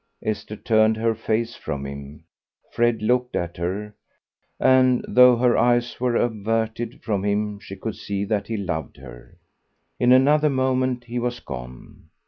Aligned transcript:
Esther 0.23 0.55
turned 0.55 0.97
her 0.97 1.13
face 1.13 1.55
from 1.55 1.85
him. 1.85 2.23
Fred 2.71 3.03
looked 3.03 3.35
at 3.35 3.55
her, 3.57 3.93
and 4.59 5.05
though 5.07 5.35
her 5.35 5.55
eyes 5.55 5.99
were 5.99 6.15
averted 6.15 7.03
from 7.03 7.23
him 7.23 7.59
she 7.59 7.75
could 7.75 7.95
see 7.97 8.25
that 8.25 8.47
he 8.47 8.57
loved 8.57 8.97
her. 8.97 9.37
In 9.99 10.11
another 10.11 10.49
moment 10.49 11.03
he 11.03 11.19
was 11.19 11.39
gone. 11.39 12.05